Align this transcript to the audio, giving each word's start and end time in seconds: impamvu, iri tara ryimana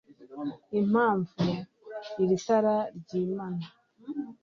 impamvu, 0.79 1.45
iri 2.21 2.37
tara 2.45 2.75
ryimana 2.99 3.65